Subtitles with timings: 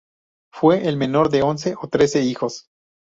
[0.51, 2.71] Fue el menor de once o trece hijos.